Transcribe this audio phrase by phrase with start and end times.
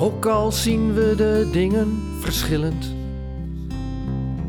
[0.00, 2.94] Ook al zien we de dingen verschillend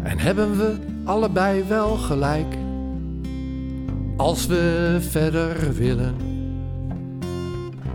[0.04, 2.56] en hebben we allebei wel gelijk.
[4.18, 6.16] Als we verder willen,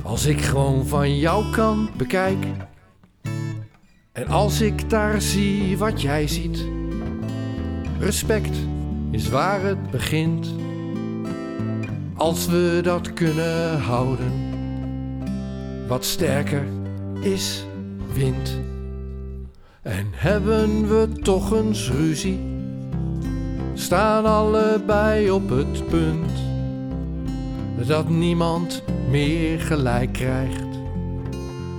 [0.03, 2.47] als ik gewoon van jouw kant bekijk
[4.13, 6.65] en als ik daar zie wat jij ziet,
[7.99, 8.57] respect
[9.11, 10.55] is waar het begint.
[12.15, 14.33] Als we dat kunnen houden,
[15.89, 16.76] wat sterker
[17.21, 17.65] is
[18.13, 18.61] wind.
[19.83, 22.39] En hebben we toch eens ruzie,
[23.75, 26.31] staan allebei op het punt
[27.87, 30.65] dat niemand meer gelijk krijgt.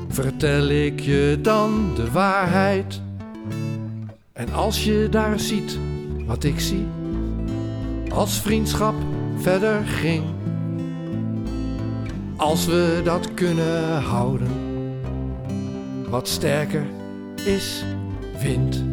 [0.07, 3.01] Vertel ik je dan de waarheid?
[4.33, 5.79] En als je daar ziet
[6.25, 6.85] wat ik zie,
[8.09, 8.95] als vriendschap
[9.37, 10.23] verder ging,
[12.35, 14.66] als we dat kunnen houden,
[16.09, 16.85] wat sterker
[17.45, 17.83] is
[18.41, 18.83] wind.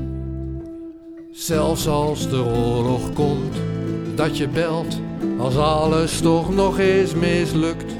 [1.31, 3.57] Zelfs als de oorlog komt,
[4.15, 5.01] dat je belt,
[5.39, 7.93] als alles toch nog eens mislukt.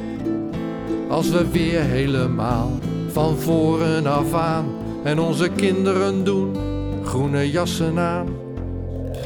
[1.09, 2.71] Als we weer helemaal
[3.09, 4.67] van voren af aan
[5.05, 6.57] en onze kinderen doen
[7.05, 8.29] groene jassen aan.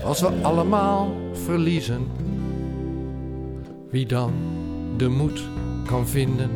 [0.04, 2.06] Als we allemaal verliezen,
[3.90, 4.32] wie dan
[4.96, 5.42] de moed
[5.86, 6.50] kan vinden,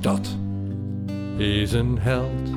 [0.00, 0.36] dat
[1.36, 2.50] is een held.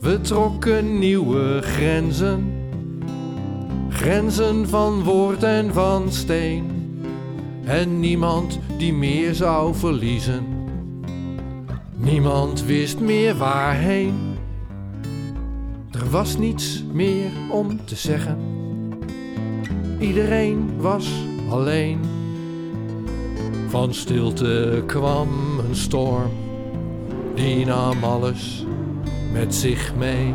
[0.00, 2.52] We trokken nieuwe grenzen,
[3.88, 6.70] grenzen van woord en van steen.
[7.64, 10.44] En niemand die meer zou verliezen.
[11.96, 14.14] Niemand wist meer waarheen.
[15.90, 18.38] Er was niets meer om te zeggen.
[19.98, 21.10] Iedereen was
[21.50, 22.00] alleen.
[23.68, 25.28] Van stilte kwam
[25.68, 26.30] een storm,
[27.36, 28.64] die nam alles
[29.32, 30.34] met zich mee.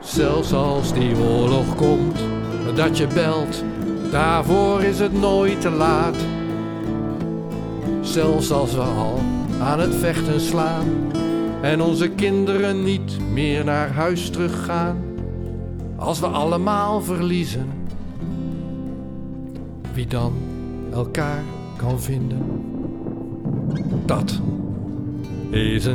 [0.00, 2.18] Zelfs als die oorlog komt,
[2.74, 3.64] dat je belt,
[4.10, 6.16] daarvoor is het nooit te laat.
[8.00, 9.18] Zelfs als we al
[9.60, 10.86] aan het vechten slaan
[11.62, 14.96] en onze kinderen niet meer naar huis teruggaan.
[15.96, 17.68] Als we allemaal verliezen,
[19.94, 20.32] wie dan
[20.92, 21.42] elkaar
[21.76, 22.42] kan vinden,
[24.06, 24.40] dat
[25.52, 25.86] is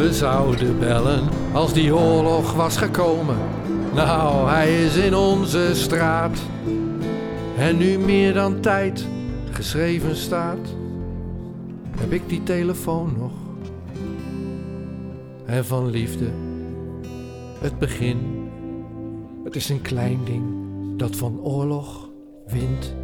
[0.00, 3.36] We zouden bellen als die oorlog was gekomen.
[3.94, 6.38] Nou, hij is in onze straat.
[7.56, 9.06] En nu meer dan tijd
[9.50, 10.74] geschreven staat.
[11.98, 13.32] Heb ik die telefoon nog?
[15.46, 16.30] En van liefde,
[17.58, 18.48] het begin.
[19.44, 20.44] Het is een klein ding
[20.96, 22.08] dat van oorlog
[22.46, 22.94] wint